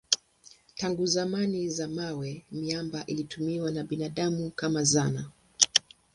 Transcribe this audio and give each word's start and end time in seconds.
Tangu 0.75 1.05
zama 1.05 1.47
za 1.67 1.87
mawe 1.87 2.45
miamba 2.51 3.05
ilitumiwa 3.05 3.71
na 3.71 3.83
binadamu 3.83 4.51
kama 4.51 4.83
zana. 4.83 5.31